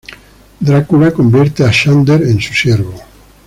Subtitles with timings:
[0.61, 2.95] Drácula convierte a Xander en su siervo.